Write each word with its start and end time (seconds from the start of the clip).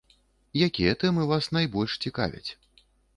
Якія 0.67 0.95
тэмы 1.03 1.27
вас 1.31 1.49
найбольш 1.57 1.99
цікавяць? 2.07 2.49